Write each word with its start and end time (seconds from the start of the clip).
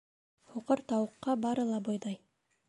Һуҡыр 0.53 0.81
тауыҡҡа 0.93 1.37
бары 1.45 1.67
ла 1.73 1.79
бойҙай. 1.91 2.19